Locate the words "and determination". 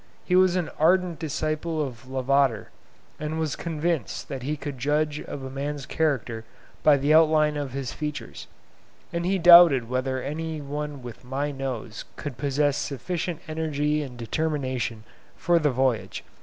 14.01-15.03